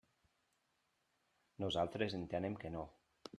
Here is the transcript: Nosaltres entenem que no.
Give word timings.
Nosaltres 1.65 2.17
entenem 2.21 2.57
que 2.65 2.73
no. 2.79 2.89